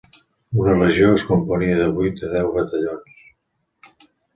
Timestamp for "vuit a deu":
2.01-2.53